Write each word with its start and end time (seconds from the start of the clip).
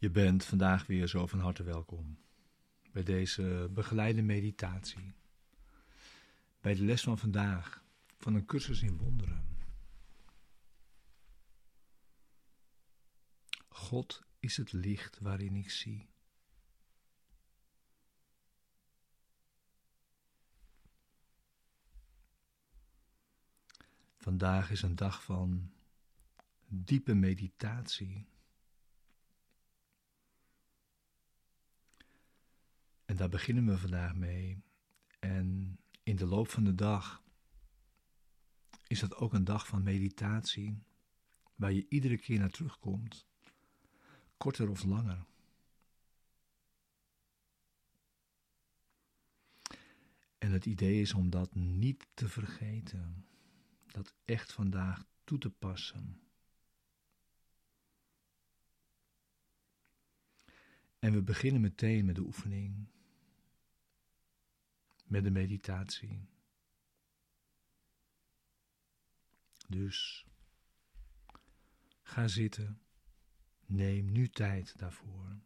Je 0.00 0.10
bent 0.10 0.44
vandaag 0.44 0.86
weer 0.86 1.06
zo 1.06 1.26
van 1.26 1.38
harte 1.38 1.62
welkom 1.62 2.18
bij 2.92 3.02
deze 3.02 3.70
begeleide 3.72 4.22
meditatie. 4.22 5.14
Bij 6.60 6.74
de 6.74 6.82
les 6.82 7.02
van 7.02 7.18
vandaag 7.18 7.84
van 8.18 8.34
een 8.34 8.46
cursus 8.46 8.82
in 8.82 8.96
wonderen. 8.96 9.44
God 13.68 14.22
is 14.38 14.56
het 14.56 14.72
licht 14.72 15.18
waarin 15.18 15.56
ik 15.56 15.70
zie. 15.70 16.08
Vandaag 24.16 24.70
is 24.70 24.82
een 24.82 24.96
dag 24.96 25.22
van 25.22 25.72
diepe 26.66 27.14
meditatie. 27.14 28.29
Daar 33.20 33.28
beginnen 33.28 33.66
we 33.66 33.78
vandaag 33.78 34.14
mee. 34.14 34.62
En 35.18 35.78
in 36.02 36.16
de 36.16 36.26
loop 36.26 36.48
van 36.48 36.64
de 36.64 36.74
dag 36.74 37.22
is 38.86 39.00
dat 39.00 39.14
ook 39.14 39.32
een 39.32 39.44
dag 39.44 39.66
van 39.66 39.82
meditatie, 39.82 40.82
waar 41.54 41.72
je 41.72 41.86
iedere 41.88 42.18
keer 42.18 42.38
naar 42.38 42.50
terugkomt, 42.50 43.26
korter 44.36 44.70
of 44.70 44.84
langer. 44.84 45.26
En 50.38 50.52
het 50.52 50.66
idee 50.66 51.00
is 51.00 51.14
om 51.14 51.30
dat 51.30 51.54
niet 51.54 52.06
te 52.14 52.28
vergeten, 52.28 53.26
dat 53.86 54.14
echt 54.24 54.52
vandaag 54.52 55.04
toe 55.24 55.38
te 55.38 55.50
passen. 55.50 56.20
En 60.98 61.12
we 61.12 61.22
beginnen 61.22 61.60
meteen 61.60 62.04
met 62.04 62.14
de 62.14 62.22
oefening 62.22 62.88
met 65.10 65.24
de 65.24 65.30
meditatie. 65.30 66.28
Dus 69.68 70.26
ga 72.02 72.28
zitten, 72.28 72.82
neem 73.66 74.12
nu 74.12 74.28
tijd 74.28 74.78
daarvoor. 74.78 75.40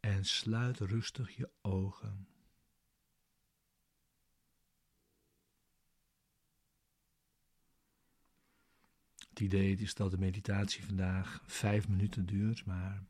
En 0.00 0.24
sluit 0.24 0.78
rustig 0.78 1.36
je 1.36 1.50
ogen. 1.62 2.37
Het 9.38 9.46
idee 9.46 9.76
is 9.76 9.94
dat 9.94 10.10
de 10.10 10.18
meditatie 10.18 10.84
vandaag 10.84 11.42
vijf 11.46 11.88
minuten 11.88 12.26
duurt, 12.26 12.64
maar 12.64 13.04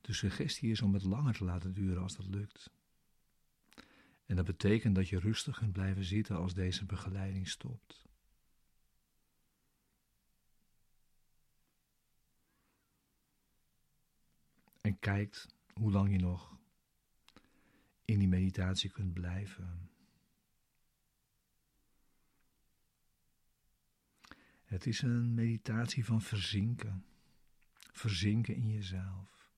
de 0.00 0.12
suggestie 0.12 0.70
is 0.70 0.82
om 0.82 0.94
het 0.94 1.02
langer 1.02 1.34
te 1.34 1.44
laten 1.44 1.72
duren 1.72 2.02
als 2.02 2.16
dat 2.16 2.26
lukt. 2.26 2.70
En 4.26 4.36
dat 4.36 4.44
betekent 4.44 4.94
dat 4.94 5.08
je 5.08 5.18
rustig 5.18 5.58
kunt 5.58 5.72
blijven 5.72 6.04
zitten 6.04 6.36
als 6.36 6.54
deze 6.54 6.84
begeleiding 6.84 7.48
stopt. 7.48 8.04
En 14.80 14.98
kijkt 14.98 15.46
hoe 15.72 15.92
lang 15.92 16.10
je 16.10 16.18
nog 16.18 16.56
in 18.04 18.18
die 18.18 18.28
meditatie 18.28 18.90
kunt 18.90 19.12
blijven. 19.12 19.91
Het 24.72 24.86
is 24.86 25.02
een 25.02 25.34
meditatie 25.34 26.04
van 26.04 26.22
verzinken. 26.22 27.04
Verzinken 27.92 28.54
in 28.54 28.68
jezelf. 28.68 29.50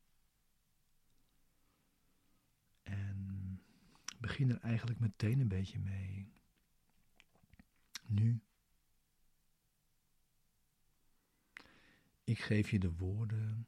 En 2.83 3.63
begin 4.19 4.51
er 4.51 4.61
eigenlijk 4.61 5.01
meteen 5.01 5.41
een 5.41 5.49
beetje 5.49 5.79
mee. 5.79 6.33
Nu. 8.07 8.41
Ik 12.25 12.39
geef 12.39 12.71
je 12.71 12.79
de 12.79 12.93
woorden 12.93 13.67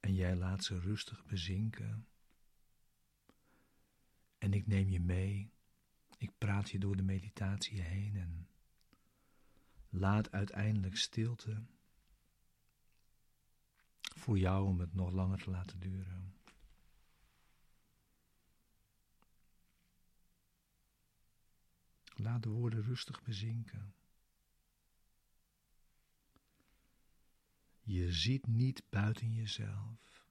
en 0.00 0.14
jij 0.14 0.36
laat 0.36 0.64
ze 0.64 0.78
rustig 0.78 1.24
bezinken. 1.24 2.06
En 4.38 4.52
ik 4.52 4.66
neem 4.66 4.88
je 4.88 5.00
mee. 5.00 5.50
Ik 6.18 6.30
praat 6.38 6.70
je 6.70 6.78
door 6.78 6.96
de 6.96 7.02
meditatie 7.02 7.82
heen 7.82 8.16
en 8.16 8.48
laat 9.96 10.32
uiteindelijk 10.32 10.96
stilte 10.96 11.62
voor 14.00 14.38
jou 14.38 14.66
om 14.66 14.80
het 14.80 14.94
nog 14.94 15.10
langer 15.10 15.42
te 15.42 15.50
laten 15.50 15.80
duren. 15.80 16.34
Laat 22.14 22.42
de 22.42 22.48
woorden 22.48 22.82
rustig 22.82 23.22
bezinken. 23.22 23.94
Je 27.82 28.12
ziet 28.12 28.46
niet 28.46 28.82
buiten 28.88 29.32
jezelf. 29.32 30.26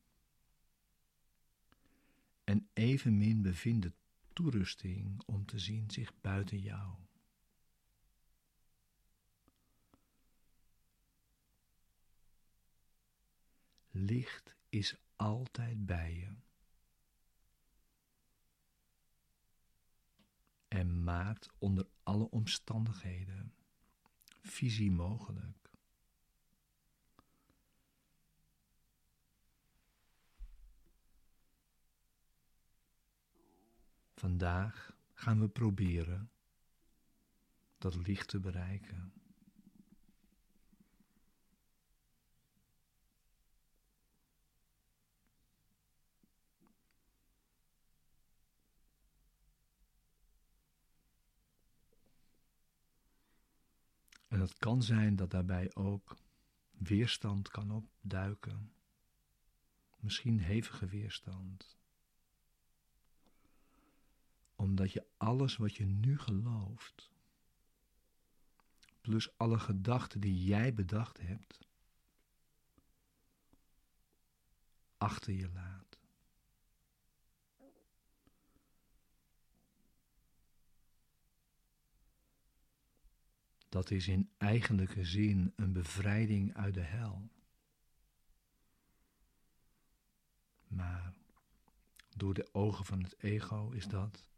En 2.44 2.70
evenmin 2.74 3.42
bevindt 3.42 3.82
de 3.82 3.94
toerusting 4.34 5.22
om 5.26 5.46
te 5.46 5.60
zien 5.60 5.92
zich 5.92 6.22
buiten 6.22 6.60
jou. 6.60 7.05
Licht 14.06 14.56
is 14.70 14.96
altijd 15.16 15.86
bij 15.86 16.14
je. 16.14 16.36
En 20.68 21.04
maakt 21.04 21.50
onder 21.58 21.88
alle 22.04 22.30
omstandigheden 22.30 23.54
visie 24.42 24.92
mogelijk. 24.92 25.72
Vandaag 34.16 34.96
gaan 35.14 35.40
we 35.40 35.50
proberen 35.50 36.32
dat 37.78 37.96
licht 37.96 38.28
te 38.28 38.40
bereiken. 38.40 39.14
En 54.28 54.40
het 54.40 54.58
kan 54.58 54.84
zijn 54.84 55.16
dat 55.16 55.32
daarbij 55.32 55.76
ook 55.76 56.16
weerstand 56.72 57.50
kan 57.50 57.72
opduiken. 57.72 58.74
Misschien 60.00 60.40
hevige 60.40 60.86
weerstand. 60.86 61.78
Omdat 64.56 64.92
je 64.92 65.06
alles 65.18 65.58
wat 65.58 65.76
je 65.76 65.86
nu 65.86 66.20
gelooft, 66.20 67.12
plus 69.02 69.38
alle 69.38 69.60
gedachten 69.60 70.20
die 70.20 70.44
jij 70.44 70.74
bedacht 70.74 71.22
hebt, 71.22 71.68
achter 74.98 75.34
je 75.34 75.50
laat. 75.50 75.95
Dat 83.76 83.92
is 83.92 84.08
in 84.08 84.30
eigenlijke 84.38 85.06
zin 85.06 85.54
een 85.56 85.74
bevrijding 85.74 86.54
uit 86.54 86.74
de 86.74 86.82
hel. 86.82 87.30
Maar 90.68 91.14
door 92.16 92.34
de 92.34 92.54
ogen 92.54 92.86
van 92.86 93.04
het 93.04 93.16
ego 93.24 93.72
is 93.72 93.88
dat 93.88 94.30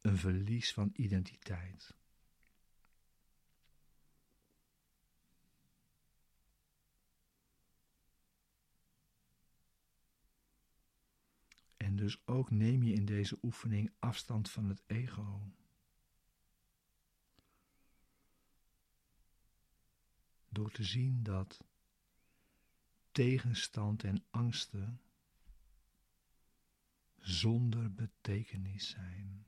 een 0.00 0.16
verlies 0.16 0.72
van 0.72 0.90
identiteit. 0.94 1.94
En 11.76 11.96
dus 11.96 12.26
ook 12.26 12.50
neem 12.50 12.82
je 12.82 12.92
in 12.92 13.04
deze 13.04 13.38
oefening 13.42 13.92
afstand 13.98 14.50
van 14.50 14.64
het 14.64 14.82
ego. 14.86 15.40
Door 20.56 20.70
te 20.70 20.84
zien 20.84 21.22
dat 21.22 21.64
tegenstand 23.12 24.04
en 24.04 24.24
angsten 24.30 25.00
zonder 27.18 27.92
betekenis 27.94 28.88
zijn. 28.88 29.46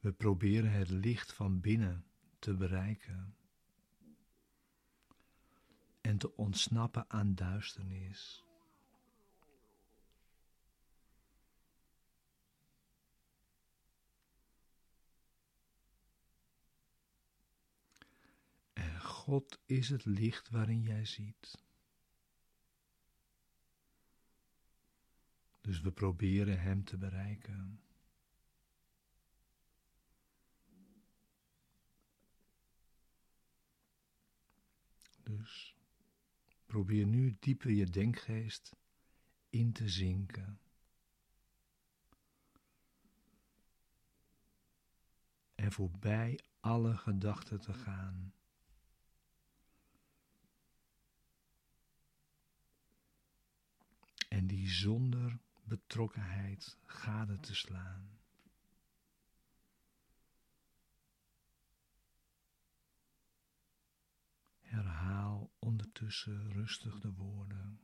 We 0.00 0.12
proberen 0.12 0.72
het 0.72 0.90
licht 0.90 1.32
van 1.32 1.60
binnen 1.60 2.04
te 2.38 2.54
bereiken 2.54 3.36
en 6.00 6.18
te 6.18 6.36
ontsnappen 6.36 7.10
aan 7.10 7.34
duisternis. 7.34 8.44
En 18.72 19.00
God 19.22 19.60
is 19.66 19.88
het 19.88 20.04
licht 20.04 20.50
waarin 20.50 20.82
jij 20.82 21.04
ziet. 21.04 21.62
Dus 25.60 25.80
we 25.80 25.92
proberen 25.92 26.60
Hem 26.60 26.84
te 26.84 26.96
bereiken. 26.96 27.80
Dus 35.22 35.76
probeer 36.66 37.06
nu 37.06 37.36
dieper 37.40 37.70
je 37.70 37.86
denkgeest 37.86 38.76
in 39.50 39.72
te 39.72 39.88
zinken. 39.88 40.60
En 45.54 45.72
voorbij 45.72 46.40
alle 46.60 46.96
gedachten 46.96 47.60
te 47.60 47.72
gaan. 47.72 48.32
En 54.42 54.48
die 54.48 54.70
zonder 54.70 55.38
betrokkenheid 55.64 56.78
gade 56.84 57.40
te 57.40 57.54
slaan. 57.54 58.18
Herhaal 64.60 65.52
ondertussen 65.58 66.52
rustig 66.52 67.00
de 67.00 67.12
woorden. 67.12 67.80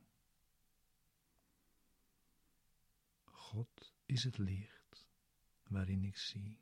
God 3.23 3.93
is 4.05 4.23
het 4.23 4.37
licht 4.37 5.07
waarin 5.63 6.03
ik 6.03 6.17
zie. 6.17 6.59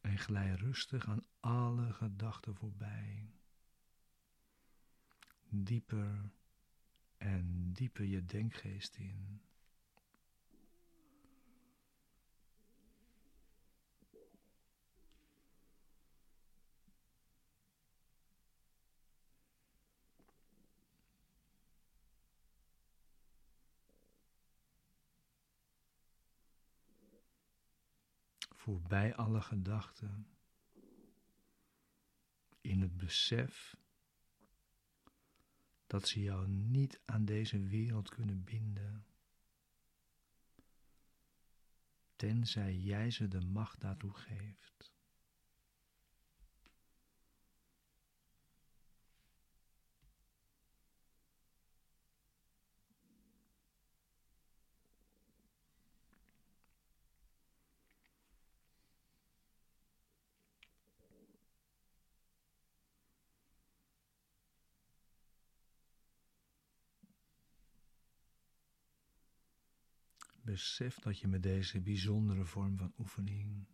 En 0.00 0.18
glij 0.18 0.54
rustig 0.54 1.06
aan 1.06 1.26
alle 1.40 1.92
gedachten 1.92 2.54
voorbij. 2.54 3.34
Dieper 5.56 6.30
en 7.16 7.72
dieper 7.72 8.04
je 8.04 8.24
denkgeest 8.24 8.96
in. 8.96 9.40
voorbij 28.64 29.14
alle 29.14 29.40
gedachten, 29.40 30.26
in 32.60 32.80
het 32.80 32.96
besef 32.96 33.76
dat 35.94 36.08
ze 36.08 36.20
jou 36.20 36.48
niet 36.48 37.00
aan 37.04 37.24
deze 37.24 37.58
wereld 37.58 38.08
kunnen 38.08 38.44
binden, 38.44 39.06
tenzij 42.16 42.76
jij 42.76 43.10
ze 43.10 43.28
de 43.28 43.40
macht 43.40 43.80
daartoe 43.80 44.12
geeft. 44.14 44.93
Besef 70.44 70.98
dat 70.98 71.18
je 71.18 71.28
met 71.28 71.42
deze 71.42 71.80
bijzondere 71.80 72.44
vorm 72.44 72.76
van 72.78 72.92
oefening 72.98 73.66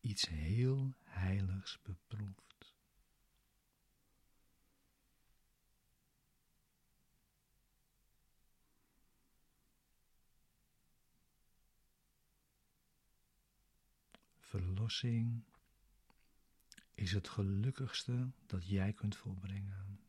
iets 0.00 0.28
heel 0.28 0.94
heiligs 1.02 1.82
beproeft. 1.82 2.74
Verlossing 14.38 15.44
is 16.94 17.12
het 17.12 17.28
gelukkigste 17.28 18.30
dat 18.46 18.68
jij 18.68 18.92
kunt 18.92 19.16
volbrengen. 19.16 19.99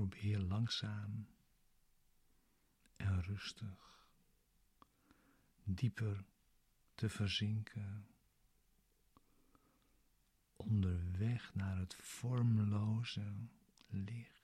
Probeer 0.00 0.38
langzaam 0.38 1.26
en 2.96 3.22
rustig 3.22 4.06
dieper 5.64 6.24
te 6.94 7.08
verzinken. 7.08 8.06
Onderweg 10.56 11.54
naar 11.54 11.78
het 11.78 11.94
vormloze 11.94 13.32
licht. 13.88 14.39